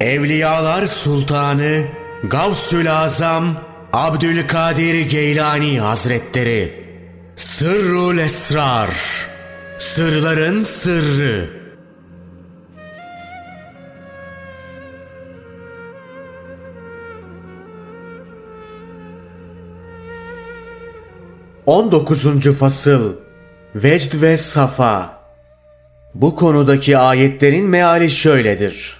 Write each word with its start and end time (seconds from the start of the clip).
Evliyalar 0.00 0.86
Sultanı 0.86 1.84
Gavsül 2.24 2.92
Azam 2.92 3.56
Abdülkadir 3.92 5.00
Geylani 5.00 5.80
Hazretleri 5.80 6.84
Sırrul 7.36 8.18
Esrar 8.18 8.90
Sırların 9.78 10.64
Sırrı 10.64 11.50
19. 21.66 22.58
Fasıl 22.58 23.12
Vecd 23.74 24.22
ve 24.22 24.36
Safa 24.36 25.20
Bu 26.14 26.36
konudaki 26.36 26.98
ayetlerin 26.98 27.68
meali 27.68 28.10
şöyledir. 28.10 28.99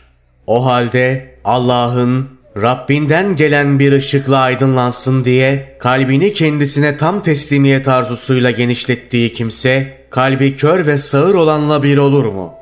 O 0.51 0.65
halde 0.65 1.35
Allah'ın 1.45 2.29
Rabbinden 2.57 3.37
gelen 3.37 3.79
bir 3.79 3.93
ışıkla 3.93 4.39
aydınlansın 4.39 5.25
diye 5.25 5.77
kalbini 5.79 6.33
kendisine 6.33 6.97
tam 6.97 7.23
teslimiyet 7.23 7.89
arzusuyla 7.89 8.51
genişlettiği 8.51 9.33
kimse 9.33 10.07
kalbi 10.11 10.57
kör 10.57 10.87
ve 10.87 10.99
sağır 10.99 11.35
olanla 11.35 11.83
bir 11.83 11.99
olur 11.99 12.25
mu? 12.25 12.55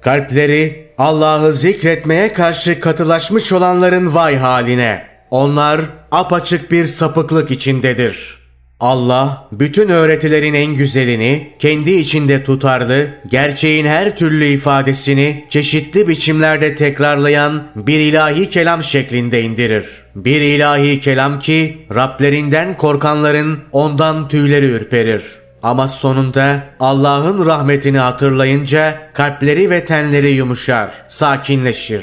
Kalpleri 0.00 0.92
Allah'ı 0.98 1.52
zikretmeye 1.52 2.32
karşı 2.32 2.80
katılaşmış 2.80 3.52
olanların 3.52 4.14
vay 4.14 4.36
haline. 4.36 5.06
Onlar 5.30 5.80
apaçık 6.10 6.70
bir 6.70 6.86
sapıklık 6.86 7.50
içindedir.'' 7.50 8.41
Allah 8.82 9.48
bütün 9.52 9.88
öğretilerin 9.88 10.54
en 10.54 10.74
güzelini 10.74 11.52
kendi 11.58 11.92
içinde 11.92 12.44
tutarlı, 12.44 13.08
gerçeğin 13.30 13.86
her 13.86 14.16
türlü 14.16 14.44
ifadesini 14.44 15.44
çeşitli 15.48 16.08
biçimlerde 16.08 16.74
tekrarlayan 16.74 17.62
bir 17.76 18.00
ilahi 18.00 18.50
kelam 18.50 18.82
şeklinde 18.82 19.42
indirir. 19.42 19.84
Bir 20.14 20.40
ilahi 20.40 21.00
kelam 21.00 21.38
ki 21.38 21.86
Rablerinden 21.94 22.76
korkanların 22.76 23.60
ondan 23.72 24.28
tüyleri 24.28 24.66
ürperir. 24.66 25.22
Ama 25.62 25.88
sonunda 25.88 26.64
Allah'ın 26.80 27.46
rahmetini 27.46 27.98
hatırlayınca 27.98 28.98
kalpleri 29.14 29.70
ve 29.70 29.84
tenleri 29.84 30.30
yumuşar, 30.30 30.90
sakinleşir. 31.08 32.02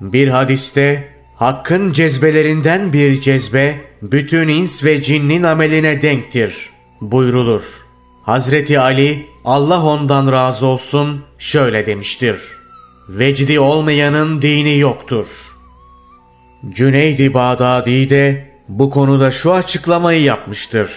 Bir 0.00 0.28
hadiste 0.28 1.14
Hakkın 1.34 1.92
cezbelerinden 1.92 2.92
bir 2.92 3.20
cezbe 3.20 3.74
bütün 4.12 4.48
ins 4.48 4.84
ve 4.84 5.02
cinnin 5.02 5.42
ameline 5.42 6.02
denktir 6.02 6.70
buyrulur. 7.00 7.62
Hazreti 8.22 8.80
Ali 8.80 9.26
Allah 9.44 9.84
ondan 9.84 10.32
razı 10.32 10.66
olsun 10.66 11.22
şöyle 11.38 11.86
demiştir. 11.86 12.40
Vecdi 13.08 13.60
olmayanın 13.60 14.42
dini 14.42 14.78
yoktur. 14.78 15.26
Cüneydi 16.68 17.34
Bağdadi 17.34 18.10
de 18.10 18.50
bu 18.68 18.90
konuda 18.90 19.30
şu 19.30 19.52
açıklamayı 19.52 20.22
yapmıştır. 20.22 20.90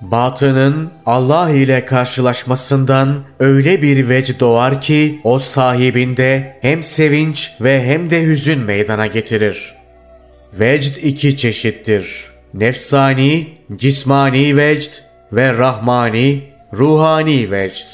Batının 0.00 0.92
Allah 1.06 1.50
ile 1.50 1.84
karşılaşmasından 1.84 3.24
öyle 3.40 3.82
bir 3.82 4.08
vecd 4.08 4.40
doğar 4.40 4.80
ki 4.80 5.20
o 5.24 5.38
sahibinde 5.38 6.58
hem 6.60 6.82
sevinç 6.82 7.50
ve 7.60 7.84
hem 7.84 8.10
de 8.10 8.22
hüzün 8.22 8.58
meydana 8.58 9.06
getirir.'' 9.06 9.82
Vecd 10.52 10.96
iki 11.02 11.36
çeşittir. 11.36 12.31
Nefsani, 12.54 13.46
cismani 13.76 14.56
vecd 14.56 14.90
ve 15.32 15.58
rahmani, 15.58 16.40
ruhani 16.74 17.50
vecd. 17.50 17.86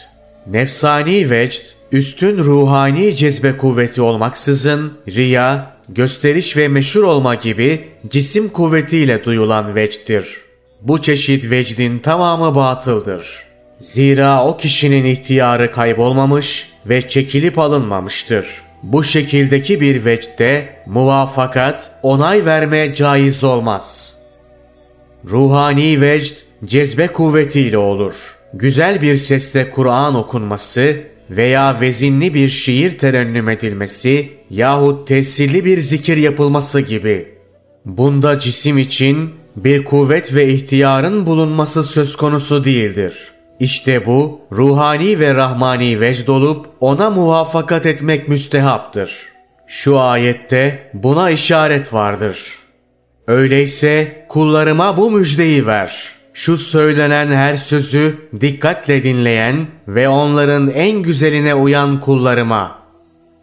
Nefsani 0.46 1.30
vecd, 1.30 1.62
üstün 1.92 2.38
ruhani 2.38 3.16
cezbe 3.16 3.56
kuvveti 3.56 4.02
olmaksızın 4.02 4.92
riya, 5.08 5.70
gösteriş 5.88 6.56
ve 6.56 6.68
meşhur 6.68 7.02
olma 7.02 7.34
gibi 7.34 7.88
cisim 8.10 8.48
kuvvetiyle 8.48 9.24
duyulan 9.24 9.74
vecddir. 9.74 10.26
Bu 10.82 11.02
çeşit 11.02 11.50
vecdin 11.50 11.98
tamamı 11.98 12.54
batıldır. 12.54 13.26
Zira 13.80 14.44
o 14.44 14.56
kişinin 14.56 15.04
ihtiyarı 15.04 15.72
kaybolmamış 15.72 16.68
ve 16.86 17.08
çekilip 17.08 17.58
alınmamıştır.'' 17.58 18.68
Bu 18.82 19.04
şekildeki 19.04 19.80
bir 19.80 20.04
vecde 20.04 20.68
muvafakat, 20.86 21.90
onay 22.02 22.44
verme 22.44 22.94
caiz 22.94 23.44
olmaz. 23.44 24.17
Ruhani 25.24 26.00
vecd 26.00 26.36
cezbe 26.64 27.06
kuvvetiyle 27.06 27.78
olur. 27.78 28.14
Güzel 28.54 29.02
bir 29.02 29.16
sesle 29.16 29.70
Kur'an 29.70 30.14
okunması 30.14 30.96
veya 31.30 31.80
vezinli 31.80 32.34
bir 32.34 32.48
şiir 32.48 32.98
terennüm 32.98 33.48
edilmesi 33.48 34.28
yahut 34.50 35.08
tesirli 35.08 35.64
bir 35.64 35.78
zikir 35.78 36.16
yapılması 36.16 36.80
gibi. 36.80 37.28
Bunda 37.84 38.38
cisim 38.38 38.78
için 38.78 39.30
bir 39.56 39.84
kuvvet 39.84 40.34
ve 40.34 40.48
ihtiyarın 40.48 41.26
bulunması 41.26 41.84
söz 41.84 42.16
konusu 42.16 42.64
değildir.'' 42.64 43.38
İşte 43.60 44.06
bu 44.06 44.40
ruhani 44.52 45.18
ve 45.18 45.34
rahmani 45.34 46.00
vecd 46.00 46.28
olup 46.28 46.66
ona 46.80 47.10
muvaffakat 47.10 47.86
etmek 47.86 48.28
müstehaptır. 48.28 49.28
Şu 49.66 49.98
ayette 49.98 50.90
buna 50.94 51.30
işaret 51.30 51.92
vardır. 51.92 52.38
Öyleyse 53.28 54.26
kullarıma 54.28 54.96
bu 54.96 55.10
müjdeyi 55.10 55.66
ver. 55.66 56.08
Şu 56.34 56.56
söylenen 56.56 57.30
her 57.30 57.56
sözü 57.56 58.16
dikkatle 58.40 59.02
dinleyen 59.02 59.66
ve 59.88 60.08
onların 60.08 60.70
en 60.70 61.02
güzeline 61.02 61.54
uyan 61.54 62.00
kullarıma. 62.00 62.78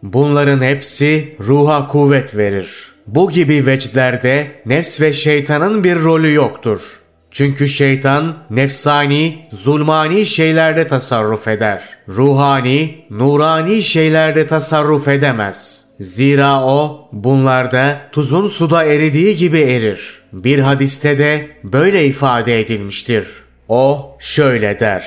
Bunların 0.02 0.62
hepsi 0.62 1.36
ruha 1.40 1.88
kuvvet 1.88 2.36
verir. 2.36 2.68
Bu 3.06 3.30
gibi 3.30 3.66
vecdlerde 3.66 4.52
nefs 4.66 5.00
ve 5.00 5.12
şeytanın 5.12 5.84
bir 5.84 5.96
rolü 5.96 6.32
yoktur.'' 6.32 7.06
Çünkü 7.36 7.68
şeytan 7.68 8.36
nefsani, 8.50 9.48
zulmani 9.52 10.26
şeylerde 10.26 10.88
tasarruf 10.88 11.48
eder. 11.48 11.82
Ruhani, 12.08 13.04
nurani 13.10 13.82
şeylerde 13.82 14.46
tasarruf 14.46 15.08
edemez. 15.08 15.85
Zira 16.00 16.64
o 16.64 17.08
bunlarda 17.12 18.00
tuzun 18.12 18.46
suda 18.46 18.84
eridiği 18.84 19.36
gibi 19.36 19.60
erir. 19.60 20.20
Bir 20.32 20.58
hadiste 20.58 21.18
de 21.18 21.48
böyle 21.64 22.06
ifade 22.06 22.60
edilmiştir. 22.60 23.26
O 23.68 24.16
şöyle 24.18 24.80
der. 24.80 25.06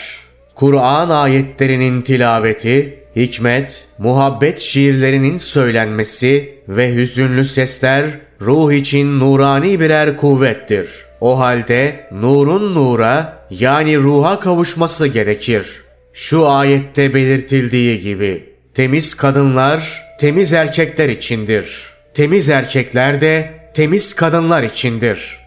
Kur'an 0.55 1.09
ayetlerinin 1.09 2.01
tilaveti, 2.01 3.03
hikmet, 3.16 3.88
muhabbet 3.97 4.59
şiirlerinin 4.59 5.38
söylenmesi 5.38 6.55
ve 6.67 6.95
hüzünlü 6.95 7.45
sesler 7.45 8.06
ruh 8.41 8.71
için 8.71 9.19
nurani 9.19 9.79
birer 9.79 10.17
kuvvettir.'' 10.17 11.09
O 11.21 11.39
halde 11.39 12.07
nurun 12.11 12.75
nura 12.75 13.45
yani 13.50 13.97
ruha 13.97 14.39
kavuşması 14.39 15.07
gerekir. 15.07 15.83
Şu 16.13 16.47
ayette 16.47 17.13
belirtildiği 17.13 18.01
gibi 18.01 18.53
temiz 18.73 19.13
kadınlar 19.13 20.09
temiz 20.19 20.53
erkekler 20.53 21.09
içindir. 21.09 21.84
Temiz 22.13 22.50
erkekler 22.50 23.22
de 23.22 23.52
temiz 23.74 24.16
kadınlar 24.16 24.63
içindir. 24.63 25.38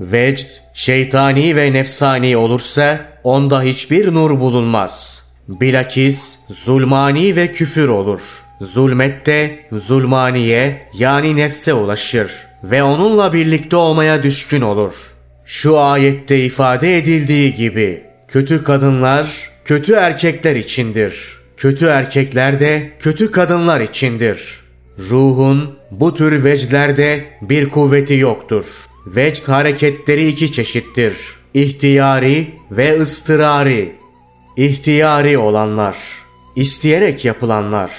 Vecd 0.00 0.46
şeytani 0.74 1.56
ve 1.56 1.72
nefsani 1.72 2.36
olursa 2.36 3.00
onda 3.24 3.62
hiçbir 3.62 4.14
nur 4.14 4.40
bulunmaz. 4.40 5.22
Bilakis 5.48 6.38
zulmani 6.50 7.36
ve 7.36 7.52
küfür 7.52 7.88
olur. 7.88 8.20
Zulmet 8.60 9.26
de 9.26 9.58
zulmaniye 9.72 10.82
yani 10.94 11.36
nefse 11.36 11.74
ulaşır.'' 11.74 12.48
ve 12.64 12.82
onunla 12.82 13.32
birlikte 13.32 13.76
olmaya 13.76 14.22
düşkün 14.22 14.60
olur. 14.60 14.94
Şu 15.44 15.78
ayette 15.78 16.44
ifade 16.44 16.96
edildiği 16.96 17.54
gibi 17.54 18.04
kötü 18.28 18.64
kadınlar 18.64 19.50
kötü 19.64 19.92
erkekler 19.92 20.56
içindir. 20.56 21.37
Kötü 21.58 21.86
erkekler 21.86 22.60
de 22.60 22.92
kötü 23.00 23.30
kadınlar 23.30 23.80
içindir. 23.80 24.60
Ruhun 24.98 25.78
bu 25.90 26.14
tür 26.14 26.44
vecdlerde 26.44 27.24
bir 27.42 27.68
kuvveti 27.68 28.14
yoktur. 28.14 28.64
Vecd 29.06 29.48
hareketleri 29.48 30.28
iki 30.28 30.52
çeşittir. 30.52 31.16
İhtiyari 31.54 32.50
ve 32.70 33.00
ıstırari. 33.00 33.92
İhtiyari 34.56 35.38
olanlar, 35.38 35.96
isteyerek 36.56 37.24
yapılanlar. 37.24 37.90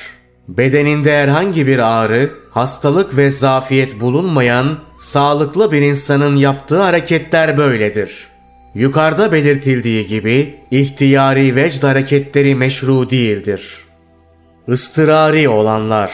Bedeninde 0.48 1.18
herhangi 1.18 1.68
bir 1.68 1.80
ağrı, 1.80 2.34
hastalık 2.52 3.18
ve 3.18 3.32
zafiyet 3.32 4.00
bulunmayan 4.00 4.80
sağlıklı 5.00 5.72
bir 5.72 5.82
insanın 5.82 6.36
yaptığı 6.36 6.82
hareketler 6.82 7.58
böyledir. 7.58 8.29
Yukarıda 8.76 9.32
belirtildiği 9.32 10.08
gibi 10.08 10.56
ihtiyari 10.72 11.56
vecd 11.56 11.84
hareketleri 11.84 12.56
meşru 12.56 13.10
değildir. 13.10 13.78
Istırari 14.68 15.50
olanlar, 15.50 16.12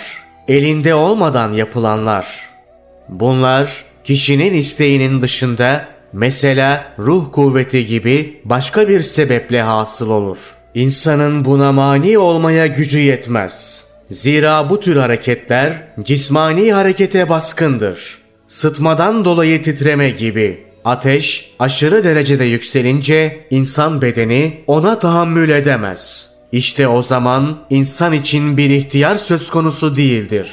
elinde 0.48 0.94
olmadan 0.94 1.54
yapılanlar. 1.54 2.28
Bunlar 3.10 3.84
kişinin 4.04 4.54
isteğinin 4.54 5.22
dışında 5.22 5.88
mesela 6.14 6.94
ruh 7.00 7.32
kuvveti 7.32 7.86
gibi 7.86 8.42
başka 8.46 8.90
bir 8.90 9.04
sebeple 9.04 9.62
hasıl 9.62 10.10
olur. 10.10 10.38
İnsanın 10.74 11.46
buna 11.46 11.72
mani 11.72 12.18
olmaya 12.18 12.68
gücü 12.68 13.00
yetmez. 13.00 13.86
Zira 14.12 14.70
bu 14.70 14.80
tür 14.80 14.96
hareketler 14.96 15.74
cismani 16.04 16.74
harekete 16.74 17.30
baskındır. 17.30 18.18
Sıtmadan 18.48 19.26
dolayı 19.26 19.64
titreme 19.64 20.10
gibi. 20.10 20.65
Ateş 20.86 21.52
aşırı 21.60 22.04
derecede 22.04 22.44
yükselince 22.44 23.48
insan 23.50 24.02
bedeni 24.02 24.64
ona 24.68 25.00
tahammül 25.00 25.50
edemez. 25.50 26.30
İşte 26.52 26.88
o 26.88 27.02
zaman 27.02 27.58
insan 27.70 28.14
için 28.14 28.58
bir 28.58 28.70
ihtiyar 28.70 29.16
söz 29.16 29.50
konusu 29.50 29.96
değildir. 29.96 30.52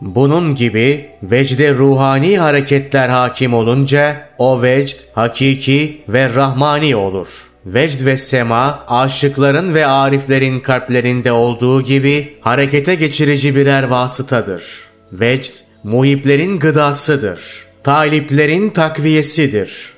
Bunun 0.00 0.54
gibi 0.54 1.10
vecde 1.22 1.74
ruhani 1.74 2.38
hareketler 2.38 3.08
hakim 3.08 3.54
olunca 3.54 4.28
o 4.38 4.62
vecd 4.62 4.96
hakiki 5.14 6.02
ve 6.08 6.34
rahmani 6.34 6.96
olur. 6.96 7.28
Vecd 7.66 8.04
ve 8.04 8.16
sema 8.16 8.84
aşıkların 8.88 9.74
ve 9.74 9.86
ariflerin 9.86 10.60
kalplerinde 10.60 11.32
olduğu 11.32 11.82
gibi 11.82 12.38
harekete 12.40 12.94
geçirici 12.94 13.56
birer 13.56 13.82
vasıtadır. 13.82 14.62
Vecd 15.12 15.52
muhiplerin 15.84 16.58
gıdasıdır. 16.58 17.65
Taliplerin 17.86 18.70
takviyesidir. 18.70 19.92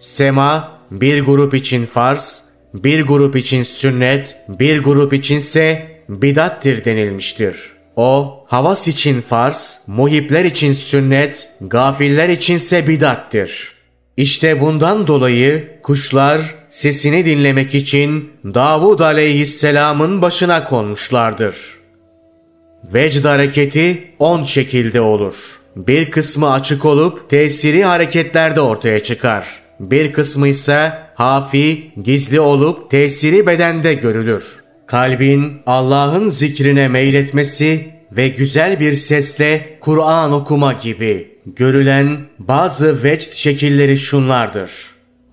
Sema 0.00 0.78
bir 0.90 1.22
grup 1.22 1.54
için 1.54 1.86
farz, 1.86 2.42
bir 2.74 3.02
grup 3.02 3.36
için 3.36 3.62
sünnet, 3.62 4.36
bir 4.48 4.82
grup 4.82 5.12
içinse 5.12 5.86
bidattir 6.08 6.84
denilmiştir. 6.84 7.56
O 7.96 8.44
havas 8.48 8.88
için 8.88 9.20
farz, 9.20 9.80
muhipler 9.86 10.44
için 10.44 10.72
sünnet, 10.72 11.48
gafiller 11.60 12.28
içinse 12.28 12.86
bidattir. 12.86 13.72
İşte 14.16 14.60
bundan 14.60 15.06
dolayı 15.06 15.68
kuşlar 15.82 16.40
sesini 16.70 17.24
dinlemek 17.24 17.74
için 17.74 18.30
Davud 18.44 19.00
aleyhisselamın 19.00 20.22
başına 20.22 20.64
konmuşlardır. 20.64 21.56
Vecd 22.84 23.24
hareketi 23.24 24.14
on 24.18 24.42
şekilde 24.42 25.00
olur. 25.00 25.34
Bir 25.76 26.10
kısmı 26.10 26.52
açık 26.52 26.84
olup 26.84 27.30
tesiri 27.30 27.84
hareketlerde 27.84 28.60
ortaya 28.60 29.02
çıkar. 29.02 29.46
Bir 29.80 30.12
kısmı 30.12 30.48
ise 30.48 30.92
hafi, 31.14 31.92
gizli 32.02 32.40
olup 32.40 32.90
tesiri 32.90 33.46
bedende 33.46 33.94
görülür. 33.94 34.44
Kalbin 34.86 35.52
Allah'ın 35.66 36.28
zikrine 36.28 36.88
meyletmesi 36.88 37.90
ve 38.12 38.28
güzel 38.28 38.80
bir 38.80 38.92
sesle 38.92 39.78
Kur'an 39.80 40.32
okuma 40.32 40.72
gibi. 40.72 41.38
Görülen 41.46 42.18
bazı 42.38 43.04
vecd 43.04 43.32
şekilleri 43.32 43.98
şunlardır. 43.98 44.70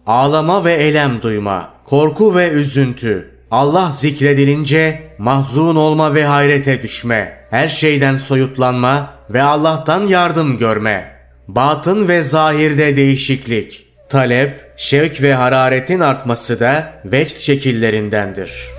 Ağlama 0.08 0.66
ve 0.66 0.74
elem 0.74 1.22
duyma, 1.22 1.74
korku 1.86 2.36
ve 2.36 2.50
üzüntü, 2.50 3.30
Allah 3.52 3.92
zikredilince 3.92 5.02
mahzun 5.18 5.76
olma 5.76 6.16
ve 6.16 6.26
hayrete 6.26 6.84
düşme, 6.84 7.38
her 7.50 7.68
şeyden 7.68 8.16
soyutlanma 8.16 9.13
ve 9.30 9.44
Allah'tan 9.44 10.06
yardım 10.06 10.58
görme, 10.58 11.12
batın 11.48 12.08
ve 12.08 12.22
zahirde 12.22 12.96
değişiklik, 12.96 13.88
talep, 14.10 14.72
şevk 14.78 15.22
ve 15.22 15.34
hararetin 15.34 16.00
artması 16.00 16.60
da 16.60 16.94
vecd 17.06 17.40
şekillerindendir.'' 17.40 18.73